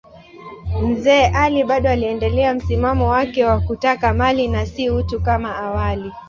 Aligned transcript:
Mzee 0.81 1.27
Ali 1.27 1.63
bado 1.63 1.89
aliendelea 1.89 2.53
msimamo 2.53 3.07
wake 3.09 3.45
wa 3.45 3.59
kutaka 3.61 4.13
mali 4.13 4.47
na 4.47 4.65
si 4.65 4.89
utu 4.89 5.21
kama 5.21 5.55
awali. 5.57 6.11